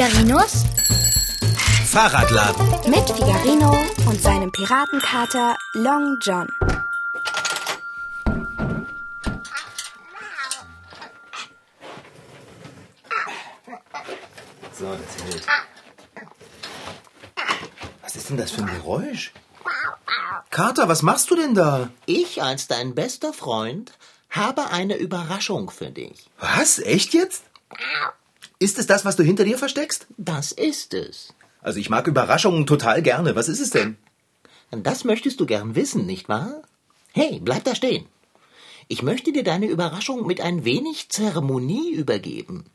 [0.00, 0.64] Figarinos
[1.84, 2.90] Fahrradladen.
[2.90, 3.76] mit Figarino
[4.06, 6.48] und seinem Piratenkater Long John.
[14.72, 15.46] So, das hält.
[18.02, 19.34] Was ist denn das für ein Geräusch?
[20.48, 21.90] Kater, was machst du denn da?
[22.06, 23.92] Ich als dein bester Freund
[24.30, 26.30] habe eine Überraschung für dich.
[26.38, 26.78] Was?
[26.78, 27.42] Echt jetzt?
[28.62, 30.06] Ist es das, was du hinter dir versteckst?
[30.18, 31.32] Das ist es.
[31.62, 33.34] Also ich mag Überraschungen total gerne.
[33.34, 33.96] Was ist es denn?
[34.70, 36.60] Das möchtest du gern wissen, nicht wahr?
[37.12, 38.04] Hey, bleib da stehen.
[38.86, 42.66] Ich möchte dir deine Überraschung mit ein wenig Zeremonie übergeben.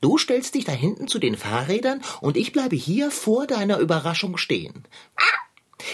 [0.00, 4.38] Du stellst dich da hinten zu den Fahrrädern und ich bleibe hier vor deiner Überraschung
[4.38, 4.84] stehen.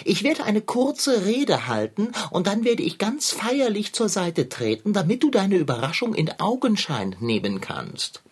[0.05, 4.93] Ich werde eine kurze Rede halten und dann werde ich ganz feierlich zur Seite treten,
[4.93, 8.23] damit du deine Überraschung in Augenschein nehmen kannst.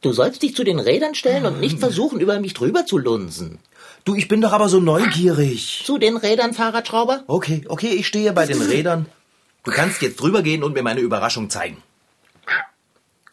[0.00, 3.58] Du sollst dich zu den Rädern stellen und nicht versuchen, über mich drüber zu lunsen.
[4.04, 5.82] Du, ich bin doch aber so neugierig.
[5.86, 7.24] Zu den Rädern, Fahrradschrauber?
[7.26, 9.06] Okay, okay, ich stehe bei den Rädern.
[9.64, 11.82] Du kannst jetzt drüber gehen und mir meine Überraschung zeigen.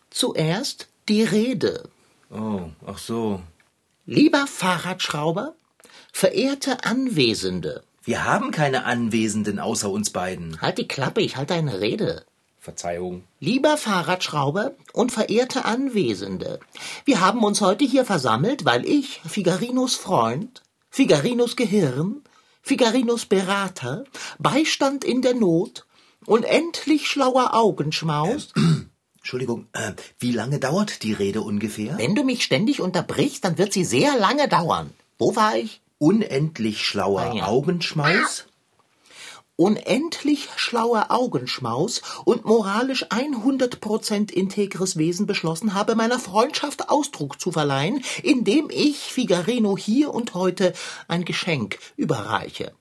[0.09, 1.89] Zuerst die Rede.
[2.29, 3.41] Oh, ach so.
[4.05, 5.53] Lieber Fahrradschrauber,
[6.11, 10.59] verehrte Anwesende, Wir haben keine Anwesenden außer uns beiden.
[10.61, 12.25] halt die Klappe, ich halte eine Rede.
[12.61, 13.23] Verzeihung.
[13.39, 16.59] Lieber Fahrradschrauber und verehrte Anwesende,
[17.05, 22.21] wir haben uns heute hier versammelt, weil ich, Figarinos Freund, Figarinos Gehirn,
[22.61, 24.03] Figarinos Berater,
[24.37, 25.87] Beistand in der Not,
[26.27, 28.53] unendlich schlauer Augenschmaus,
[29.17, 31.97] Entschuldigung, äh, wie lange dauert die Rede ungefähr?
[31.97, 34.91] wenn du mich ständig unterbrichst, dann wird sie sehr lange dauern.
[35.17, 35.81] Wo war ich?
[35.97, 37.47] Unendlich schlauer Ah, ja.
[37.47, 38.45] Augenschmaus?
[39.61, 48.03] Unendlich schlauer Augenschmaus und moralisch 100% integres Wesen beschlossen habe, meiner Freundschaft Ausdruck zu verleihen,
[48.23, 50.73] indem ich Figarino hier und heute
[51.07, 52.73] ein Geschenk überreiche.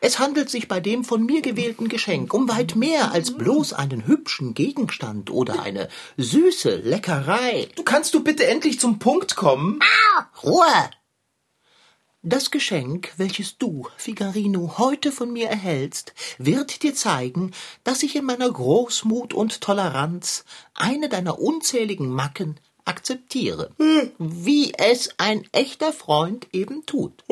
[0.00, 4.06] Es handelt sich bei dem von mir gewählten Geschenk um weit mehr als bloß einen
[4.06, 5.88] hübschen Gegenstand oder eine
[6.18, 7.68] süße Leckerei.
[7.76, 9.78] Du kannst du bitte endlich zum Punkt kommen?
[10.42, 10.90] Ruhe!
[12.24, 17.50] Das Geschenk, welches du, Figarino, heute von mir erhältst, wird dir zeigen,
[17.82, 23.72] dass ich in meiner Großmut und Toleranz eine deiner unzähligen Macken akzeptiere,
[24.18, 27.24] wie es ein echter Freund eben tut.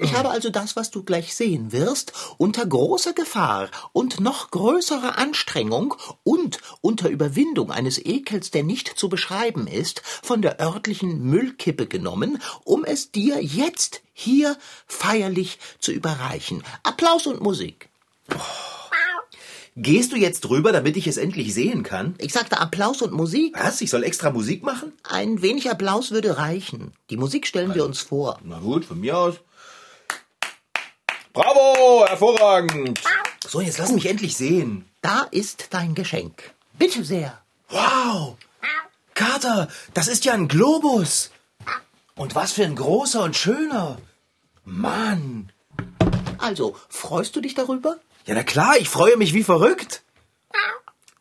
[0.00, 5.18] Ich habe also das, was du gleich sehen wirst, unter großer Gefahr und noch größerer
[5.18, 5.94] Anstrengung
[6.24, 12.42] und unter Überwindung eines Ekels, der nicht zu beschreiben ist, von der örtlichen Müllkippe genommen,
[12.64, 16.62] um es dir jetzt hier feierlich zu überreichen.
[16.82, 17.88] Applaus und Musik.
[19.74, 22.14] Gehst du jetzt rüber, damit ich es endlich sehen kann?
[22.18, 23.56] Ich sagte Applaus und Musik.
[23.58, 23.80] Was?
[23.80, 24.92] Ich soll extra Musik machen?
[25.02, 26.92] Ein wenig Applaus würde reichen.
[27.08, 28.38] Die Musik stellen wir uns vor.
[28.44, 29.36] Na gut, von mir aus.
[31.32, 33.00] Bravo, hervorragend.
[33.46, 34.84] So, jetzt lass mich endlich sehen.
[35.00, 36.52] Da ist dein Geschenk.
[36.78, 37.40] Bitte sehr.
[37.70, 38.36] Wow.
[39.14, 41.30] Kater, das ist ja ein Globus.
[42.16, 43.98] Und was für ein großer und schöner.
[44.64, 45.50] Mann.
[46.36, 47.96] Also, freust du dich darüber?
[48.26, 50.02] Ja, na klar, ich freue mich wie verrückt.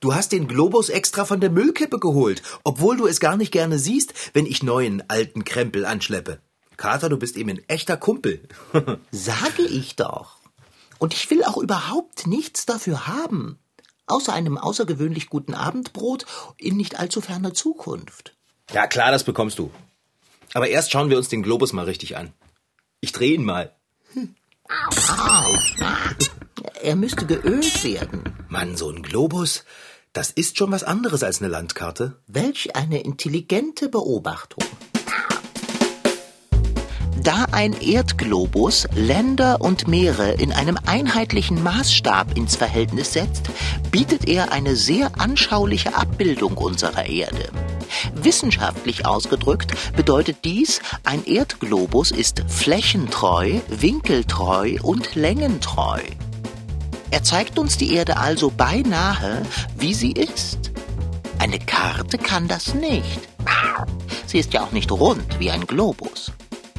[0.02, 3.80] Du hast den Globus extra von der Müllkippe geholt, obwohl du es gar nicht gerne
[3.80, 6.40] siehst, wenn ich neuen alten Krempel anschleppe.
[6.82, 8.42] Kater, du bist eben ein echter Kumpel.
[9.12, 10.38] Sage ich doch.
[10.98, 13.60] Und ich will auch überhaupt nichts dafür haben,
[14.08, 16.26] außer einem außergewöhnlich guten Abendbrot
[16.58, 18.36] in nicht allzu ferner Zukunft.
[18.74, 19.70] ja, klar, das bekommst du.
[20.56, 22.34] Aber erst schauen wir uns den Globus mal richtig an.
[23.00, 23.76] Ich drehe ihn mal.
[24.66, 25.56] Au.
[26.82, 28.24] Er müsste geölt werden.
[28.50, 29.66] Mann, so ein Globus,
[30.14, 32.20] das ist schon was anderes als eine Landkarte.
[32.26, 34.64] Welch eine intelligente Beobachtung.
[37.24, 43.52] Da ein Erdglobus Länder und Meere in einem einheitlichen Maßstab ins Verhältnis setzt,
[43.92, 47.50] bietet er eine sehr anschauliche Abbildung unserer Erde.
[48.16, 56.00] Wissenschaftlich ausgedrückt bedeutet dies, ein Erdglobus ist flächentreu, winkeltreu und längentreu.
[57.12, 59.44] Er zeigt uns die Erde also beinahe,
[59.78, 60.72] wie sie ist.
[61.38, 63.20] Eine Karte kann das nicht.
[64.26, 66.32] Sie ist ja auch nicht rund wie ein Globus.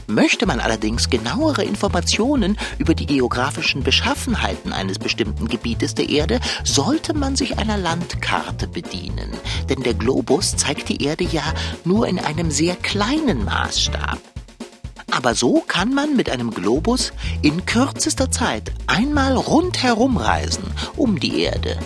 [0.07, 7.15] Möchte man allerdings genauere Informationen über die geografischen Beschaffenheiten eines bestimmten Gebietes der Erde, sollte
[7.15, 9.31] man sich einer Landkarte bedienen.
[9.69, 11.45] Denn der Globus zeigt die Erde ja
[11.85, 14.19] nur in einem sehr kleinen Maßstab.
[15.11, 17.13] Aber so kann man mit einem Globus
[17.43, 20.65] in kürzester Zeit einmal rundherum reisen
[20.97, 21.79] um die Erde.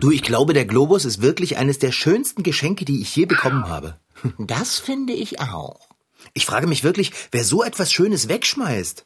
[0.00, 3.68] Du, ich glaube, der Globus ist wirklich eines der schönsten Geschenke, die ich je bekommen
[3.68, 3.96] habe.
[4.38, 5.88] Das finde ich auch.
[6.34, 9.04] Ich frage mich wirklich, wer so etwas Schönes wegschmeißt.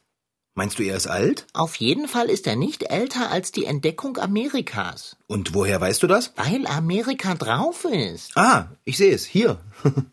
[0.55, 1.47] Meinst du, er ist alt?
[1.53, 6.07] Auf jeden Fall ist er nicht älter als die Entdeckung Amerikas, Und woher weißt du
[6.07, 6.31] das?
[6.35, 8.31] weil Amerika drauf ist.
[8.37, 9.59] Ah, ich sehe es, hier.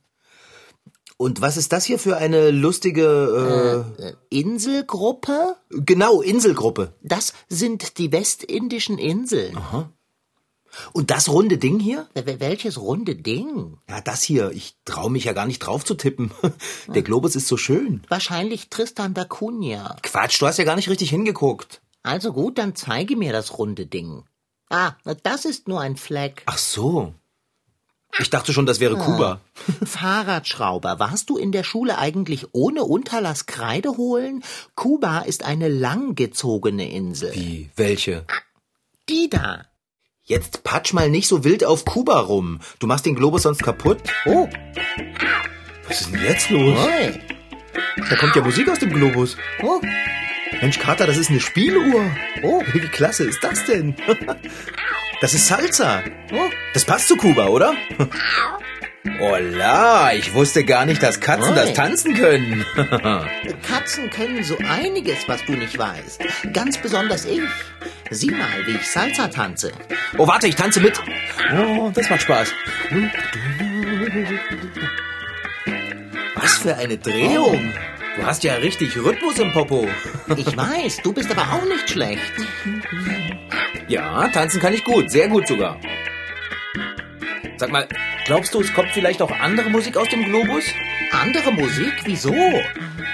[1.19, 5.57] Und was ist das hier für eine lustige, Äh, Inselgruppe?
[5.71, 6.95] äh, genau, Inselgruppe?
[7.03, 9.59] Das sind die westindischen Inseln.
[10.93, 12.07] Und das runde Ding hier?
[12.15, 13.79] Wel- Welches runde Ding?
[13.89, 14.51] Ja, das hier.
[14.53, 16.31] Ich traue mich ja gar nicht drauf zu tippen.
[16.89, 18.03] Der Globus ist so schön.
[18.09, 19.97] Wahrscheinlich Tristan da Cunha.
[20.03, 21.81] Quatsch, du hast ja gar nicht richtig hingeguckt.
[22.03, 24.23] Also gut, dann zeige mir das runde Ding.
[24.69, 24.93] Ah,
[25.25, 26.43] das ist nur ein Fleck.
[26.47, 27.15] Ach so.
[28.19, 29.41] Ich dachte schon, das wäre Kuba.
[29.85, 34.43] Fahrradschrauber, warst du in der Schule eigentlich ohne Unterlass Kreide holen?
[34.75, 37.35] Kuba ist eine langgezogene Insel.
[37.35, 37.71] Wie?
[37.77, 38.25] Welche?
[39.09, 39.65] Die da.
[40.31, 42.61] Jetzt patsch mal nicht so wild auf Kuba rum.
[42.79, 43.99] Du machst den Globus sonst kaputt.
[44.27, 44.49] Oh,
[45.89, 46.79] Was ist denn jetzt los?
[46.79, 47.19] oi.
[48.09, 49.37] Da kommt ja Musik aus dem Globus.
[49.61, 49.81] Oh,
[50.61, 52.05] Mensch, Kater, das ist eine Spieluhr.
[52.45, 53.97] oh, Wie klasse ist das denn?
[55.21, 56.01] Das ist Salsa.
[56.33, 56.49] oh.
[56.75, 57.75] Das passt zu Kuba, oder?
[59.19, 61.55] Hola, ich wusste gar nicht, dass Katzen Oi.
[61.55, 62.65] das tanzen können.
[63.67, 66.23] Katzen können so einiges, was du nicht weißt.
[66.53, 67.43] Ganz besonders ich.
[68.11, 69.73] Sieh mal, wie ich Salsa tanze.
[70.17, 71.01] Oh, warte, ich tanze mit.
[71.55, 72.53] Oh, das macht Spaß.
[76.35, 77.73] Was für eine Drehung.
[78.17, 79.87] Du hast ja richtig Rhythmus im Popo.
[80.37, 82.33] Ich weiß, du bist aber auch nicht schlecht.
[83.89, 85.81] Ja, tanzen kann ich gut, sehr gut sogar.
[87.57, 87.89] Sag mal,
[88.25, 90.65] glaubst du, es kommt vielleicht auch andere Musik aus dem Globus?
[91.13, 91.93] Andere Musik?
[92.05, 92.35] Wieso?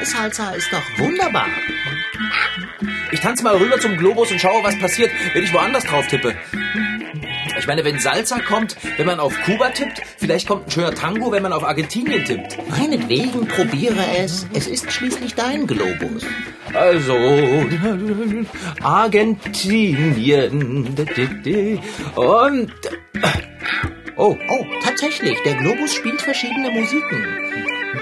[0.03, 1.47] Salsa ist doch wunderbar.
[3.13, 6.35] Ich tanze mal rüber zum Globus und schaue, was passiert, wenn ich woanders drauf tippe.
[7.59, 11.33] Ich meine, wenn Salsa kommt, wenn man auf Kuba tippt, vielleicht kommt ein schöner Tango,
[11.33, 12.59] wenn man auf Argentinien tippt.
[12.71, 14.47] Meinetwegen probiere es.
[14.53, 16.25] Es ist schließlich dein Globus.
[16.75, 17.17] Also,
[18.83, 20.87] Argentinien.
[22.15, 22.73] Und.
[24.17, 27.23] Oh, Oh, tatsächlich, der Globus spielt verschiedene Musiken.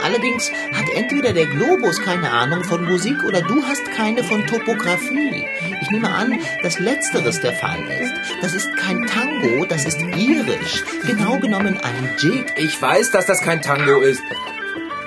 [0.03, 5.45] Allerdings hat entweder der Globus keine Ahnung von Musik oder du hast keine von Topografie.
[5.83, 8.13] Ich nehme an, dass letzteres der Fall ist.
[8.41, 10.85] Das ist kein Tango, das ist irisch.
[11.05, 12.45] Genau genommen ein Jig.
[12.57, 14.23] ich weiß, dass das kein Tango ist.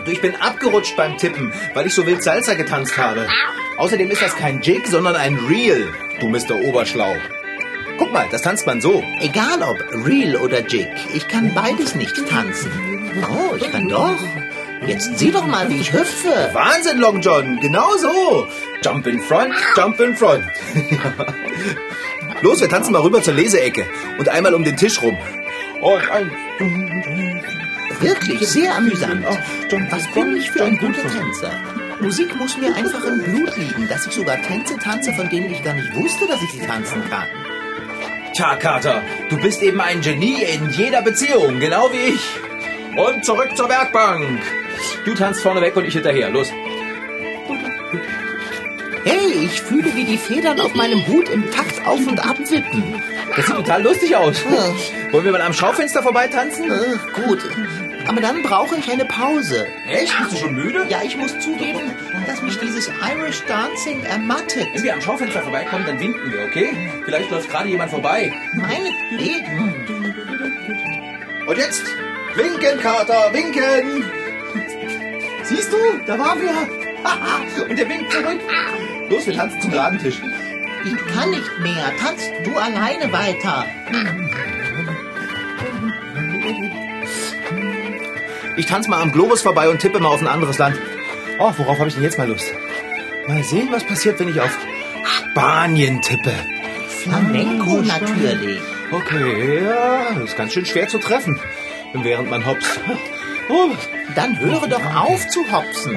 [0.03, 3.27] Du, ich bin abgerutscht beim Tippen, weil ich so wild Salsa getanzt habe.
[3.77, 5.87] Außerdem ist das kein Jig, sondern ein Reel,
[6.19, 6.55] du Mr.
[6.65, 7.15] Oberschlau.
[7.97, 9.03] Guck mal, das tanzt man so.
[9.19, 12.71] Egal ob Real oder Jig, ich kann beides nicht tanzen.
[13.29, 14.15] Oh, ich kann doch.
[14.85, 16.49] Jetzt sieh doch mal, wie ich hüpfe.
[16.53, 18.47] Wahnsinn, Long John, genau so.
[18.83, 20.43] Jump in front, jump in front.
[22.41, 23.85] Los, wir tanzen mal rüber zur Leseecke
[24.19, 25.17] und einmal um den Tisch rum.
[26.11, 26.31] Ein
[27.99, 29.25] Wirklich sehr amüsant.
[29.89, 31.51] Was bin ich für ein guter Tänzer?
[31.99, 35.63] Musik muss mir einfach im Blut liegen, dass ich sogar Tänze tanze, von denen ich
[35.63, 37.25] gar nicht wusste, dass ich sie tanzen kann.
[38.37, 42.21] Tja, Carter, du bist eben ein Genie in jeder Beziehung, genau wie ich.
[42.95, 44.39] Und zurück zur Werkbank.
[45.05, 46.29] Du tanzt vorne weg und ich hinterher.
[46.29, 46.51] Los.
[49.05, 53.01] Hey, ich fühle, wie die Federn auf meinem Hut im Takt auf und ab wippen.
[53.35, 54.45] Das sieht total lustig aus.
[55.09, 56.65] Wollen wir mal am Schaufenster vorbei tanzen?
[56.65, 57.39] Äh, gut,
[58.07, 59.65] aber dann brauche ich eine Pause.
[59.89, 60.15] Echt?
[60.19, 60.85] Bist du schon müde?
[60.89, 61.91] Ja, ich muss zugeben,
[62.27, 64.67] dass mich dieses Irish Dancing ermattet.
[64.73, 66.75] Wenn wir am Schaufenster vorbeikommen, dann winken wir, okay?
[67.05, 68.33] Vielleicht läuft gerade jemand vorbei.
[68.53, 69.73] Meinetwegen.
[71.47, 71.83] Und jetzt
[72.35, 74.03] winken, Kater, winken!
[75.43, 77.63] Siehst du, da war wer.
[77.69, 78.39] Und der winkt zurück.
[79.09, 80.21] Los, wir tanzen zum Ladentisch.
[80.85, 81.93] Ich kann nicht mehr.
[81.99, 83.65] Tanzt du alleine weiter.
[88.57, 90.77] Ich tanze mal am Globus vorbei und tippe mal auf ein anderes Land.
[91.39, 92.51] Oh, worauf habe ich denn jetzt mal Lust?
[93.27, 94.57] Mal sehen, was passiert, wenn ich auf
[95.03, 96.31] Spanien tippe.
[96.87, 98.59] Flamenco natürlich.
[98.91, 101.39] Okay, ja, das ist ganz schön schwer zu treffen,
[101.93, 102.79] während man hops.
[103.49, 103.69] Oh,
[104.15, 105.95] Dann höre doch auf zu hopsen.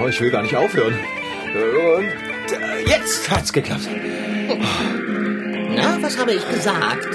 [0.00, 0.94] oh, ich will gar nicht aufhören.
[1.54, 3.88] Und äh, jetzt hat's geklappt.
[5.74, 7.08] Na, was habe ich gesagt?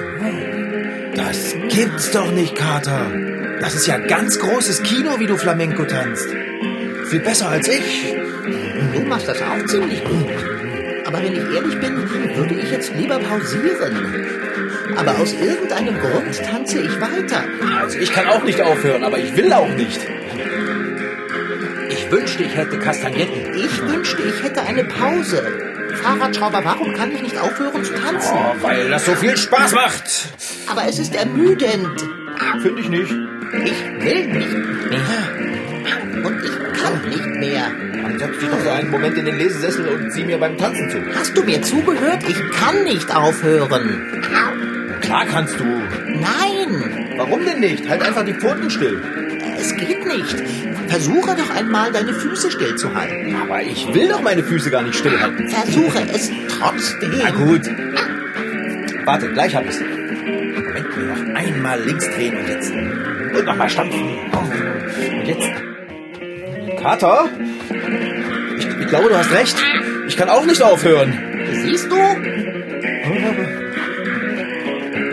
[1.15, 3.11] Das gibt's doch nicht, Kater.
[3.59, 6.27] Das ist ja ganz großes Kino, wie du Flamenco tanzt.
[7.09, 8.15] Viel besser als ich.
[8.93, 10.27] Du machst das auch ziemlich gut.
[11.05, 13.95] Aber wenn ich ehrlich bin, würde ich jetzt lieber pausieren.
[14.97, 17.43] Aber aus irgendeinem Grund tanze ich weiter.
[17.81, 19.99] Also ich kann auch nicht aufhören, aber ich will auch nicht.
[21.89, 23.55] Ich wünschte, ich hätte Kastagnetten.
[23.55, 25.41] Ich wünschte, ich hätte eine Pause.
[26.03, 28.33] Fahrradschrauber, warum kann ich nicht aufhören zu tanzen?
[28.33, 30.03] Oh, weil das so viel Spaß macht.
[30.67, 32.01] Aber es ist ermüdend.
[32.61, 33.11] Finde ich nicht.
[33.11, 34.51] Ich will nicht
[34.89, 35.56] mehr.
[37.09, 37.71] Nicht mehr.
[38.01, 40.89] Dann setz dich doch so einen Moment in den Lesesessel und sieh mir beim Tanzen
[40.89, 40.97] zu.
[41.15, 42.23] Hast du mir zugehört?
[42.27, 44.21] Ich kann nicht aufhören.
[45.01, 45.63] Klar kannst du.
[45.63, 47.89] Nein, Warum denn nicht?
[47.89, 49.01] Halt einfach die Pfoten still.
[49.57, 50.35] es geht nicht.
[50.87, 53.35] Versuche doch einmal, deine Füße stillzuhalten.
[53.35, 55.49] Aber ich will doch meine Füße gar nicht stillhalten.
[55.49, 57.11] Versuche es trotzdem.
[57.17, 57.61] Na gut.
[59.05, 59.79] Warte, gleich hab ich's.
[59.79, 62.71] Moment, nur noch einmal links drehen und jetzt.
[62.71, 64.01] Und nochmal stampfen.
[64.31, 65.66] Und jetzt.
[66.87, 67.27] Kater?
[68.57, 69.57] Ich, ich glaube, du hast recht.
[70.07, 71.11] Ich kann auch nicht aufhören.
[71.51, 71.97] Siehst du?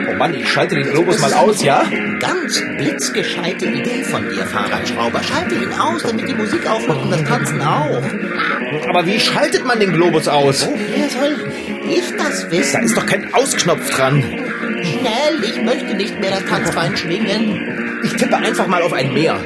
[0.09, 1.83] Oh Mann, ich schalte den Globus mal aus, ja?
[2.21, 5.21] Ganz blitzgescheite Idee von dir, Fahrradschrauber.
[5.25, 8.03] Schalte ihn aus, damit die Musik aufhört und das Tanzen auch.
[8.89, 10.69] Aber wie schaltet man den Globus aus?
[10.69, 11.37] Woher soll
[11.89, 12.83] ich das Da wissen?
[12.85, 14.23] ist doch kein Ausknopf dran.
[14.23, 18.01] Schnell, ich möchte nicht mehr das Tanzbein schwingen.
[18.05, 19.41] Ich tippe einfach mal auf ein Meer.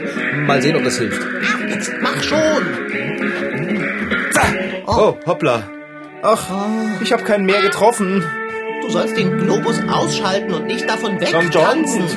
[0.46, 1.22] Mal sehen, ob das hilft.
[5.00, 5.62] Oh, hoppla.
[6.22, 6.44] Ach,
[7.00, 8.24] ich habe kein Meer getroffen.
[8.82, 12.08] Du sollst den Globus ausschalten und nicht davon wegtanzen.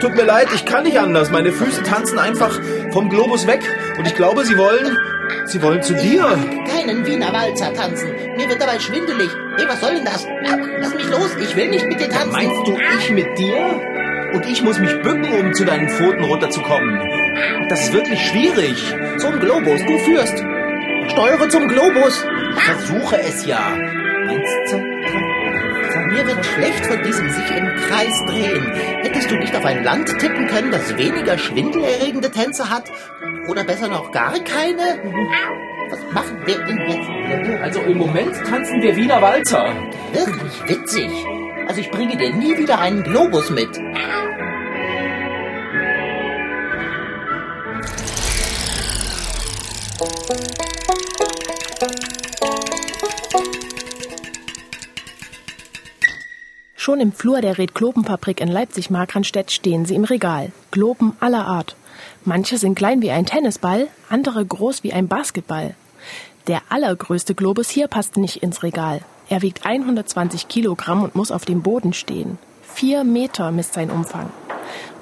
[0.00, 1.30] Tut mir leid, ich kann nicht anders.
[1.30, 2.58] Meine Füße tanzen einfach
[2.92, 3.60] vom Globus weg.
[3.98, 4.96] Und ich glaube, sie wollen...
[5.44, 6.24] Sie wollen zu dir.
[6.66, 8.08] Keinen Wiener Walzer tanzen.
[8.38, 9.28] Mir wird dabei schwindelig.
[9.58, 10.26] Hey, was soll denn das?
[10.80, 11.36] Lass mich los.
[11.42, 12.32] Ich will nicht mit dir tanzen.
[12.32, 13.80] Meinst du, ich mit dir?
[14.32, 17.68] Und ich muss mich bücken, um zu deinen Pfoten runterzukommen.
[17.68, 18.94] Das ist wirklich schwierig.
[19.18, 19.82] Zum Globus.
[19.86, 20.42] Du führst.
[21.10, 22.24] Steuere zum Globus.
[22.56, 23.66] Versuche es ja.
[24.28, 25.38] Eins, zwei, drei.
[26.08, 28.72] Mir wird schlecht von diesem sich im Kreis drehen.
[29.02, 32.84] Hättest du nicht auf ein Land tippen können, das weniger schwindelerregende Tänze hat?
[33.48, 35.00] Oder besser noch gar keine?
[35.90, 37.62] Was machen wir denn jetzt?
[37.62, 39.74] Also im Moment tanzen wir Wiener Walzer.
[40.12, 41.10] Wirklich witzig.
[41.66, 43.78] Also ich bringe dir nie wieder einen Globus mit.
[56.88, 60.52] Schon im Flur der Red-Globen-Fabrik in Leipzig-Markranstädt stehen sie im Regal.
[60.70, 61.76] Globen aller Art.
[62.24, 65.74] Manche sind klein wie ein Tennisball, andere groß wie ein Basketball.
[66.46, 69.02] Der allergrößte Globus hier passt nicht ins Regal.
[69.28, 72.38] Er wiegt 120 Kilogramm und muss auf dem Boden stehen.
[72.62, 74.30] Vier Meter misst sein Umfang.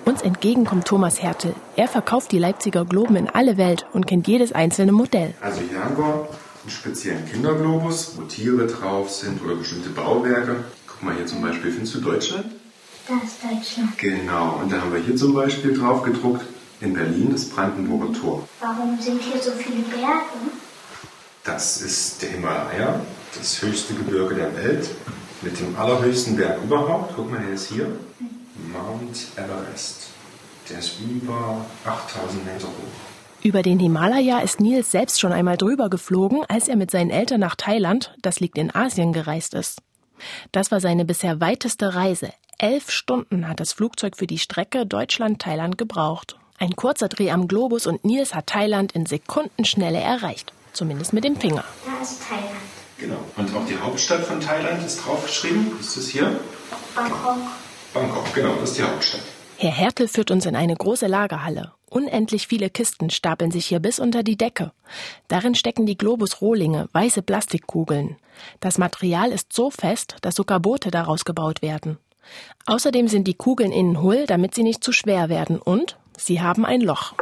[0.05, 1.55] Uns entgegen kommt Thomas Hertel.
[1.76, 5.35] Er verkauft die Leipziger Globen in alle Welt und kennt jedes einzelne Modell.
[5.40, 10.64] Also hier haben wir einen speziellen Kinderglobus, wo Tiere drauf sind oder bestimmte Bauwerke.
[10.98, 12.46] Guck mal hier zum Beispiel, findest du Deutschland?
[13.06, 13.98] Das ist Deutschland.
[13.98, 16.44] Genau, und da haben wir hier zum Beispiel drauf gedruckt,
[16.80, 18.48] in Berlin das Brandenburger Tor.
[18.60, 20.24] Warum sind hier so viele Berge?
[21.44, 23.00] Das ist der Himalaya,
[23.36, 24.90] das höchste Gebirge der Welt,
[25.42, 27.12] mit dem allerhöchsten Berg überhaupt.
[27.14, 27.86] Guck mal, der ist hier.
[28.72, 30.08] Mount Everest.
[30.68, 33.42] Der ist über 8000 Meter hoch.
[33.44, 37.40] Über den Himalaya ist Nils selbst schon einmal drüber geflogen, als er mit seinen Eltern
[37.40, 39.82] nach Thailand, das liegt in Asien, gereist ist.
[40.52, 42.32] Das war seine bisher weiteste Reise.
[42.58, 46.37] Elf Stunden hat das Flugzeug für die Strecke Deutschland-Thailand gebraucht.
[46.58, 50.52] Ein kurzer Dreh am Globus und Nils hat Thailand in Sekundenschnelle erreicht.
[50.73, 51.64] Zumindest mit dem Finger.
[51.85, 52.50] Da ist Thailand.
[52.99, 53.18] Genau.
[53.37, 55.78] Und auch die Hauptstadt von Thailand ist draufgeschrieben.
[55.80, 56.40] Ist das hier?
[56.94, 57.37] Bangkok.
[57.92, 59.20] Bangkok, genau, das ist die Hauptstadt.
[59.58, 61.73] Herr Hertel führt uns in eine große Lagerhalle.
[61.96, 64.72] Unendlich viele Kisten stapeln sich hier bis unter die Decke.
[65.28, 68.16] Darin stecken die Globus-Rohlinge, weiße Plastikkugeln.
[68.60, 71.96] Das Material ist so fest, dass sogar Boote daraus gebaut werden.
[72.66, 76.66] Außerdem sind die Kugeln innen hohl, damit sie nicht zu schwer werden und sie haben
[76.66, 77.14] ein Loch.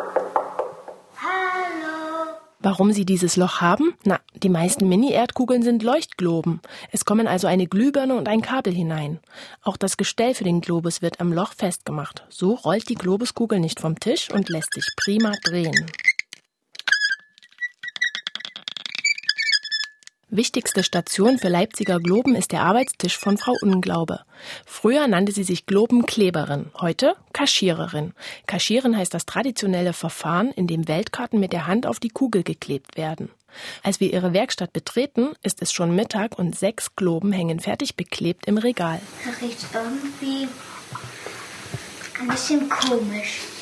[2.64, 3.92] Warum sie dieses Loch haben?
[4.04, 6.62] Na, die meisten Mini-Erdkugeln sind Leuchtgloben.
[6.90, 9.20] Es kommen also eine Glühbirne und ein Kabel hinein.
[9.62, 12.24] Auch das Gestell für den Globus wird am Loch festgemacht.
[12.30, 15.74] So rollt die Globuskugel nicht vom Tisch und lässt sich prima drehen.
[20.36, 24.18] Wichtigste Station für Leipziger Globen ist der Arbeitstisch von Frau Unglaube.
[24.66, 28.14] Früher nannte sie sich Globenkleberin, heute Kaschiererin.
[28.48, 32.96] Kaschieren heißt das traditionelle Verfahren, in dem Weltkarten mit der Hand auf die Kugel geklebt
[32.96, 33.30] werden.
[33.84, 38.46] Als wir ihre Werkstatt betreten, ist es schon Mittag und sechs Globen hängen fertig beklebt
[38.48, 39.00] im Regal.
[39.24, 40.48] Das riecht irgendwie
[42.18, 43.53] ein bisschen komisch.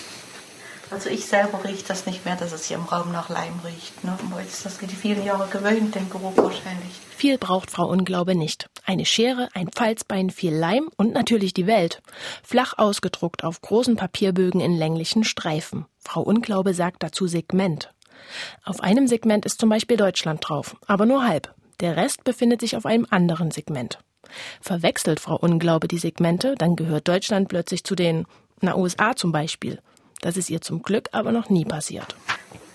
[0.92, 4.04] Also ich selber rieche das nicht mehr, dass es hier im Raum nach Leim riecht.
[4.04, 4.16] Ne?
[4.40, 6.92] Jetzt ist das die vielen Jahre gewöhnt, den Geruch wahrscheinlich.
[7.16, 8.68] Viel braucht Frau Unglaube nicht.
[8.84, 12.02] Eine Schere, ein Falzbein, viel Leim und natürlich die Welt.
[12.42, 15.86] Flach ausgedruckt auf großen Papierbögen in länglichen Streifen.
[15.98, 17.90] Frau Unglaube sagt dazu Segment.
[18.62, 21.54] Auf einem Segment ist zum Beispiel Deutschland drauf, aber nur halb.
[21.80, 23.98] Der Rest befindet sich auf einem anderen Segment.
[24.60, 28.26] Verwechselt Frau Unglaube die Segmente, dann gehört Deutschland plötzlich zu den,
[28.60, 29.78] na USA zum Beispiel.
[30.22, 32.16] Das ist ihr zum Glück aber noch nie passiert.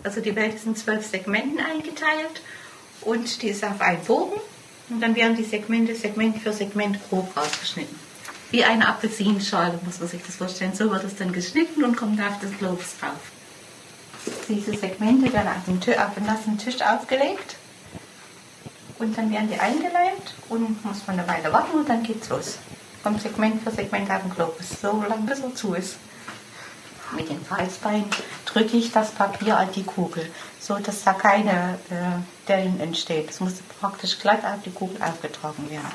[0.03, 2.41] Also die Welt ist in zwölf Segmenten eingeteilt
[3.01, 4.39] und die ist auf einen Bogen
[4.89, 7.97] und dann werden die Segmente Segment für Segment grob rausgeschnitten.
[8.51, 10.73] Wie eine Apfelsinenschale muss man sich das vorstellen.
[10.75, 13.31] So wird es dann geschnitten und kommt auf das Globus drauf.
[14.47, 17.55] Diese Segmente werden auf den, auf den nassen Tisch aufgelegt
[18.99, 22.57] und dann werden die eingeleimt und muss man eine Weile warten und dann geht's los.
[23.03, 25.95] Kommt Segment für Segment auf den Globus, so lange bis er zu ist.
[27.15, 28.05] Mit dem Falzbein
[28.45, 33.29] drücke ich das Papier an die Kugel, so dass da keine äh, Dellen entsteht.
[33.29, 35.87] Es muss praktisch glatt auf die Kugel aufgetragen werden.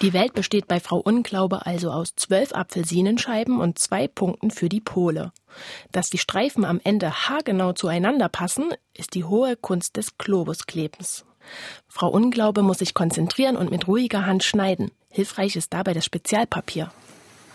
[0.00, 4.80] Die Welt besteht bei Frau Unglaube also aus zwölf Apfelsinenscheiben und zwei Punkten für die
[4.80, 5.32] Pole.
[5.90, 11.24] Dass die Streifen am Ende haargenau zueinander passen, ist die hohe Kunst des Globusklebens.
[11.88, 14.92] Frau Unglaube muss sich konzentrieren und mit ruhiger Hand schneiden.
[15.10, 16.92] Hilfreich ist dabei das Spezialpapier.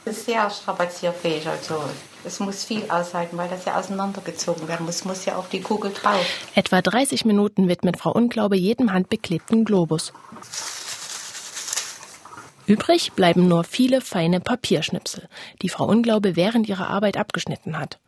[0.05, 1.81] Das ist sehr strapazierfähig, also
[2.25, 5.91] es muss viel aushalten, weil das ja auseinandergezogen werden muss, muss ja auf die Kugel
[5.91, 6.25] drauf.
[6.55, 10.13] Etwa 30 Minuten widmet Frau Unglaube jedem handbeklebten Globus.
[12.65, 15.27] Übrig bleiben nur viele feine Papierschnipsel,
[15.61, 17.99] die Frau Unglaube während ihrer Arbeit abgeschnitten hat.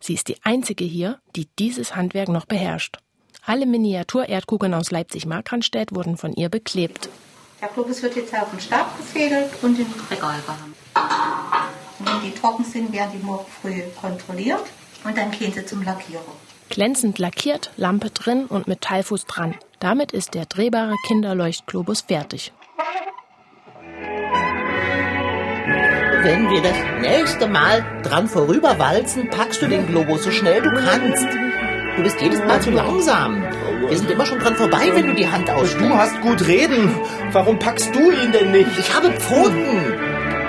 [0.00, 2.98] Sie ist die einzige hier, die dieses Handwerk noch beherrscht.
[3.44, 7.08] Alle Miniatur-Erdkugeln aus Leipzig-Markranstädt wurden von ihr beklebt.
[7.60, 10.74] Der Globus wird jetzt auf den Stab gefädelt und in Regal gehangen.
[12.04, 14.64] Wenn die trocken sind, werden die morgen früh kontrolliert
[15.04, 16.22] und dann gehen sie zum Lackierer.
[16.68, 19.54] Glänzend lackiert, Lampe drin und Metallfuß dran.
[19.80, 22.52] Damit ist der drehbare Kinderleuchtglobus fertig.
[26.22, 31.26] Wenn wir das nächste Mal dran vorüberwalzen, packst du den Globus so schnell du kannst.
[31.96, 33.42] Du bist jedes Mal zu langsam.
[33.88, 35.90] Wir sind immer schon dran vorbei, wenn du die Hand ausstreckst.
[35.90, 36.94] Du hast gut reden.
[37.32, 38.70] Warum packst du ihn denn nicht?
[38.78, 39.92] Ich habe Pfoten.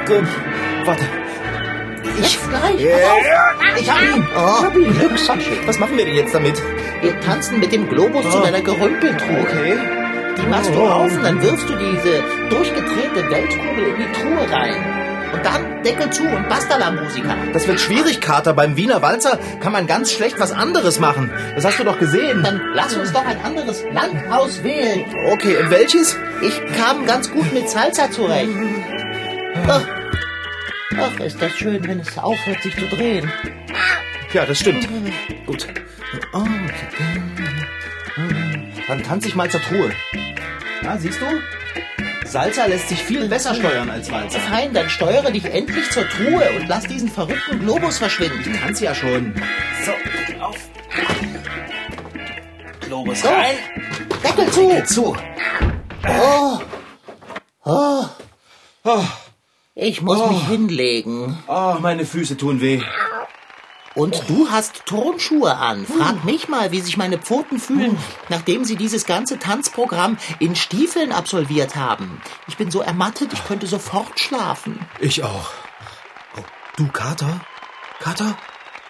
[0.08, 0.28] Gut.
[0.86, 1.25] Warte.
[2.20, 2.88] Ich gleich.
[2.92, 3.80] Pass auf.
[3.80, 4.28] Ich hab ihn.
[4.38, 5.68] Oh, Glücksgeschick.
[5.68, 6.62] Was machen wir denn jetzt damit?
[7.02, 8.44] Wir tanzen mit dem Globus zu Oh.
[8.44, 9.40] deiner Gerümpeltruhe.
[9.42, 9.78] Okay.
[10.42, 10.88] Die machst du Oh.
[10.88, 14.76] auf und dann wirfst du diese durchgedrehte Weltkugel in die Truhe rein.
[15.34, 17.36] Und dann Deckel zu und basta la Musiker.
[17.52, 18.54] Das wird schwierig, Kater.
[18.54, 21.30] Beim Wiener Walzer kann man ganz schlecht was anderes machen.
[21.56, 22.42] Das hast du doch gesehen.
[22.44, 25.04] Dann lass uns doch ein anderes Land auswählen.
[25.34, 26.18] Okay, welches?
[26.42, 28.50] Ich kam ganz gut mit Salsa zurecht.
[29.68, 29.82] Ach,
[31.00, 33.32] ach, ist das schön, wenn es aufhört, sich zu drehen.
[34.34, 34.88] Ja, das stimmt.
[35.46, 35.68] Gut.
[36.34, 36.44] Oh,
[38.88, 39.92] Dann tanze ich mal zur Truhe.
[40.82, 41.26] Na, siehst du?
[42.28, 44.40] Salsa lässt sich viel besser steuern als Walzer.
[44.40, 48.58] Fein, dann steuere dich endlich zur Truhe und lass diesen verrückten Globus verschwinden.
[48.62, 49.34] Kannst ja schon.
[49.86, 49.92] So,
[50.42, 50.58] auf.
[52.82, 53.30] Globus So.
[53.30, 53.56] rein.
[54.24, 54.70] Deckel zu!
[54.70, 55.18] Deckel zu.
[59.78, 61.38] Ich muss mich hinlegen.
[61.48, 62.82] Oh, meine Füße tun weh.
[63.94, 65.86] Und du hast Turnschuhe an.
[65.86, 67.98] Frag mich mal, wie sich meine Pfoten fühlen,
[68.30, 72.22] nachdem sie dieses ganze Tanzprogramm in Stiefeln absolviert haben.
[72.48, 74.80] Ich bin so ermattet, ich könnte sofort schlafen.
[75.00, 75.52] Ich auch.
[76.38, 76.44] Oh,
[76.78, 77.42] du, Kater?
[78.00, 78.38] Kater?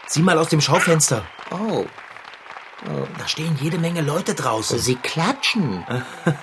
[0.06, 1.24] Sieh mal aus dem Schaufenster.
[1.50, 1.86] Oh,
[3.18, 4.78] Da stehen jede Menge Leute draußen.
[4.78, 5.84] sie klatschen.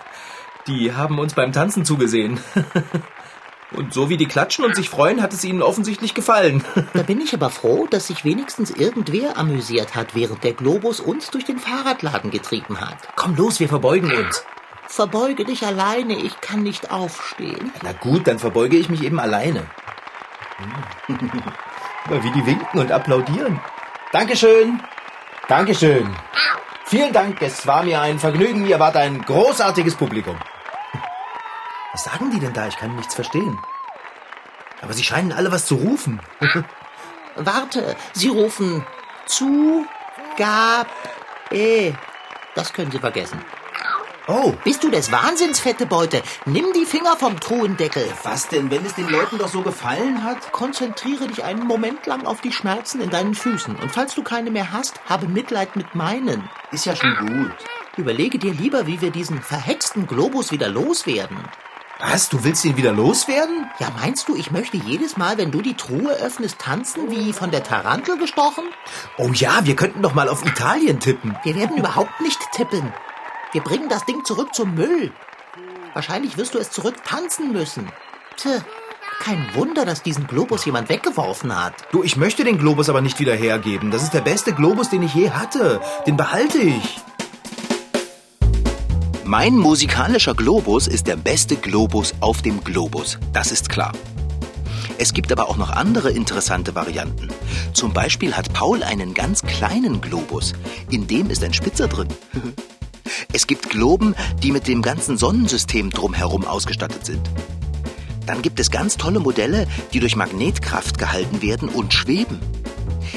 [0.66, 2.40] Die haben uns beim Tanzen zugesehen.
[3.76, 6.64] Und so wie die klatschen und sich freuen, hat es ihnen offensichtlich gefallen.
[6.94, 11.30] Da bin ich aber froh, dass sich wenigstens irgendwer amüsiert hat, während der Globus uns
[11.30, 12.96] durch den Fahrradladen getrieben hat.
[13.16, 14.44] Komm los, wir verbeugen uns.
[14.86, 17.72] Verbeuge dich alleine, ich kann nicht aufstehen.
[17.82, 19.64] Na gut, dann verbeuge ich mich eben alleine.
[22.04, 23.60] Aber wie die winken und applaudieren.
[24.12, 24.80] Dankeschön.
[25.48, 26.14] Dankeschön.
[26.84, 28.66] Vielen Dank, es war mir ein Vergnügen.
[28.66, 30.36] Ihr wart ein großartiges Publikum.
[31.92, 32.66] Was sagen die denn da?
[32.68, 33.58] Ich kann nichts verstehen.
[34.80, 36.20] Aber sie scheinen alle was zu rufen.
[37.36, 38.84] Warte, sie rufen
[39.26, 39.86] zu,
[40.36, 40.88] gab,
[41.50, 41.92] eh.
[42.54, 43.42] Das können Sie vergessen.
[44.28, 46.22] Oh, Bist du des Wahnsinns, fette Beute?
[46.44, 48.06] Nimm die Finger vom Truhendeckel.
[48.22, 50.52] was denn, wenn es den Leuten doch so gefallen hat?
[50.52, 53.74] Konzentriere dich einen Moment lang auf die Schmerzen in deinen Füßen.
[53.76, 56.48] Und falls du keine mehr hast, habe Mitleid mit meinen.
[56.70, 57.52] Ist ja schon gut.
[57.96, 61.38] Überlege dir lieber, wie wir diesen verhexten Globus wieder loswerden.
[62.04, 63.70] Was, du willst ihn wieder loswerden?
[63.78, 67.52] Ja, meinst du, ich möchte jedes Mal, wenn du die Truhe öffnest, tanzen wie von
[67.52, 68.64] der Tarantel gestochen?
[69.18, 71.36] Oh ja, wir könnten doch mal auf Italien tippen.
[71.44, 72.92] Wir werden überhaupt nicht tippen.
[73.52, 75.12] Wir bringen das Ding zurück zum Müll.
[75.94, 77.88] Wahrscheinlich wirst du es zurück tanzen müssen.
[78.36, 78.64] Tja,
[79.20, 81.74] kein Wunder, dass diesen Globus jemand weggeworfen hat.
[81.92, 83.92] Du, ich möchte den Globus aber nicht wieder hergeben.
[83.92, 85.80] Das ist der beste Globus, den ich je hatte.
[86.06, 87.00] Den behalte ich.
[89.32, 93.18] Mein musikalischer Globus ist der beste Globus auf dem Globus.
[93.32, 93.94] Das ist klar.
[94.98, 97.28] Es gibt aber auch noch andere interessante Varianten.
[97.72, 100.52] Zum Beispiel hat Paul einen ganz kleinen Globus.
[100.90, 102.08] In dem ist ein Spitzer drin.
[103.32, 107.30] Es gibt Globen, die mit dem ganzen Sonnensystem drumherum ausgestattet sind.
[108.26, 112.38] Dann gibt es ganz tolle Modelle, die durch Magnetkraft gehalten werden und schweben.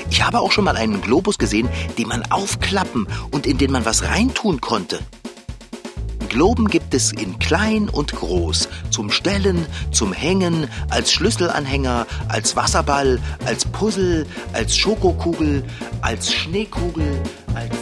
[0.10, 3.84] Ich habe auch schon mal einen Globus gesehen, den man aufklappen und in den man
[3.84, 5.02] was reintun konnte.
[6.36, 13.22] Globen gibt es in klein und groß, zum Stellen, zum Hängen, als Schlüsselanhänger, als Wasserball,
[13.46, 15.64] als Puzzle, als Schokokugel,
[16.02, 17.22] als Schneekugel,
[17.54, 17.74] als...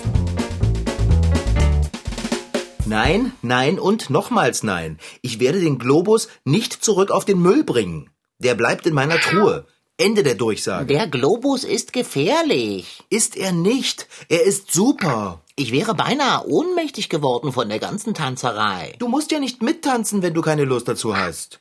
[2.86, 5.00] Nein, nein und nochmals nein.
[5.24, 8.12] Ich werde den Globus nicht zurück auf den Müll bringen.
[8.38, 9.66] Der bleibt in meiner Truhe.
[9.98, 10.86] Ende der Durchsage.
[10.86, 13.02] Der Globus ist gefährlich.
[13.10, 14.08] Ist er nicht.
[14.30, 15.43] Er ist super.
[15.56, 18.96] Ich wäre beinahe ohnmächtig geworden von der ganzen Tanzerei.
[18.98, 21.60] Du musst ja nicht mittanzen, wenn du keine Lust dazu hast.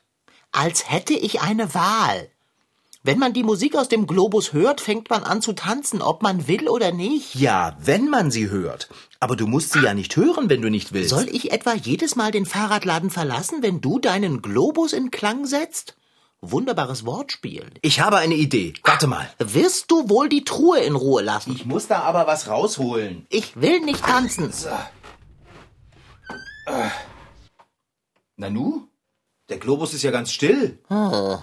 [0.51, 2.31] Als hätte ich eine Wahl.
[3.03, 6.49] Wenn man die Musik aus dem Globus hört, fängt man an zu tanzen, ob man
[6.49, 7.35] will oder nicht.
[7.35, 8.89] Ja, wenn man sie hört.
[9.21, 11.11] Aber du musst sie ja nicht hören, wenn du nicht willst.
[11.11, 15.97] Soll ich etwa jedes Mal den Fahrradladen verlassen, wenn du deinen Globus in Klang setzt?
[16.45, 17.71] Wunderbares Wortspiel.
[17.83, 18.75] Ich habe eine Idee.
[18.83, 19.31] Warte mal.
[19.39, 21.53] Wirst du wohl die Truhe in Ruhe lassen?
[21.53, 23.27] Ich muss da aber was rausholen.
[23.31, 24.51] Ich will nicht tanzen.
[24.51, 24.69] So.
[26.67, 26.91] Äh.
[28.37, 28.89] Nanu?
[29.49, 30.81] Der Globus ist ja ganz still.
[30.91, 31.39] Oh,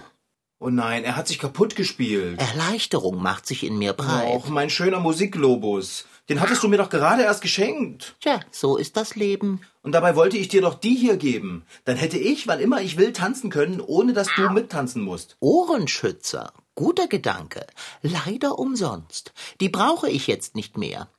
[0.62, 2.38] Oh nein, er hat sich kaputt gespielt.
[2.38, 4.36] Erleichterung macht sich in mir breit.
[4.36, 6.06] Och, mein schöner Musikglobus.
[6.30, 8.16] Den hattest du mir doch gerade erst geschenkt.
[8.22, 9.62] Tja, so ist das Leben.
[9.82, 11.66] Und dabei wollte ich dir doch die hier geben.
[11.86, 15.38] Dann hätte ich, wann immer ich will, tanzen können, ohne dass du mittanzen musst.
[15.40, 16.54] Ohrenschützer.
[16.76, 17.66] Guter Gedanke.
[18.04, 19.34] Leider umsonst.
[19.60, 21.10] Die brauche ich jetzt nicht mehr.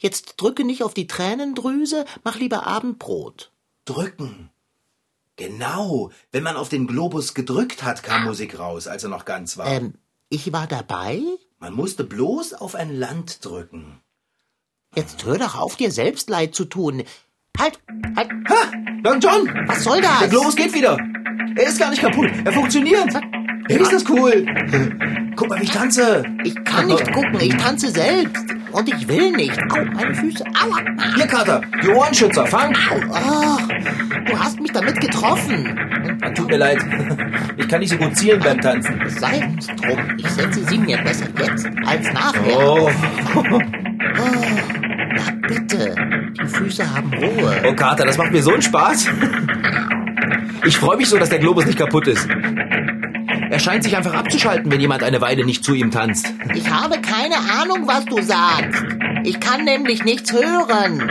[0.00, 3.52] Jetzt drücke nicht auf die Tränendrüse, mach lieber Abendbrot.
[3.84, 4.50] Drücken.
[5.36, 6.10] Genau.
[6.30, 9.66] Wenn man auf den Globus gedrückt hat, kam Musik raus, als er noch ganz war.
[9.66, 9.94] Ähm,
[10.28, 11.22] ich war dabei?
[11.58, 14.01] Man musste bloß auf ein Land drücken.
[14.94, 17.02] Jetzt hör doch auf, dir selbst leid zu tun.
[17.58, 17.80] Halt,
[18.14, 18.70] halt, Ha!
[19.02, 19.48] Long John!
[19.66, 20.18] was soll das?
[20.20, 20.98] Der Globus geht wieder.
[21.56, 22.30] Er ist gar nicht kaputt.
[22.44, 23.08] Er funktioniert.
[23.68, 24.44] Hey, ist das cool.
[25.34, 26.24] Guck mal, wie ich tanze.
[26.44, 28.44] Ich kann nicht gucken, ich tanze selbst.
[28.72, 29.58] Und ich will nicht.
[29.70, 30.44] Au, meine Füße.
[30.46, 30.78] Aua.
[31.16, 32.76] Hier, Kater, die Ohrenschützer, fang.
[32.90, 33.58] Oh,
[34.26, 35.78] du hast mich damit getroffen.
[36.34, 36.78] Tut mir leid.
[37.56, 39.00] Ich kann nicht so gut zielen beim Tanzen.
[39.08, 39.98] Sei uns drum.
[40.18, 42.58] Ich setze sie mir besser jetzt als nachher.
[42.58, 42.90] Oh.
[44.14, 44.61] Na
[45.42, 45.94] bitte.
[46.40, 47.62] Die Füße haben Ruhe.
[47.66, 49.08] Oh, Kater, das macht mir so einen Spaß.
[50.64, 52.28] Ich freue mich so, dass der Globus nicht kaputt ist.
[53.50, 56.32] Er scheint sich einfach abzuschalten, wenn jemand eine Weile nicht zu ihm tanzt.
[56.54, 58.84] Ich habe keine Ahnung, was du sagst.
[59.24, 61.10] Ich kann nämlich nichts hören.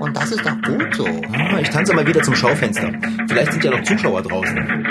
[0.00, 1.06] Und das ist doch gut so.
[1.32, 2.90] Ah, Ich tanze mal wieder zum Schaufenster.
[3.28, 4.86] Vielleicht sind ja noch Zuschauer draußen.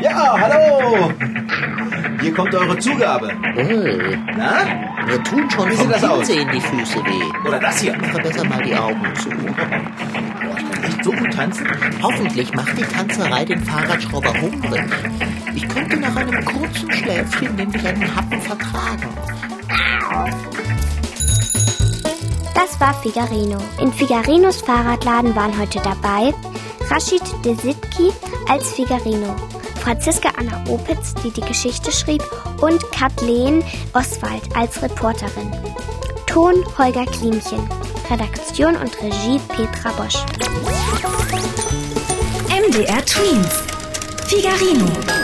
[0.00, 1.12] Ja, hallo!
[2.20, 3.30] Hier kommt eure Zugabe.
[3.56, 4.64] Äh, Na?
[5.06, 6.26] Mir tun schon Wie sieht das aus?
[6.26, 7.48] Hinsehen die Füße weh.
[7.48, 7.96] Oder das hier.
[7.96, 9.28] Mache besser mal die Augen zu.
[9.30, 11.66] Boah, ich kann echt so gut tanzen.
[12.02, 14.84] Hoffentlich macht die Tanzerei den Fahrradschrauber hungrig.
[15.54, 19.08] Ich könnte nach einem kurzen Schläfchen nämlich einen Happen vertragen.
[22.54, 23.58] Das war Figarino.
[23.80, 26.32] In Figarinos Fahrradladen waren heute dabei
[26.90, 28.12] Rashid Desitki
[28.48, 29.34] als Figarino,
[29.80, 32.22] Franziska Anna Opitz, die die Geschichte schrieb,
[32.62, 35.52] und Kathleen Oswald als Reporterin.
[36.26, 37.68] Ton Holger Klimchen.
[38.10, 40.24] Redaktion und Regie Petra Bosch.
[42.48, 43.62] MDR Twins.
[44.26, 45.21] Figarino.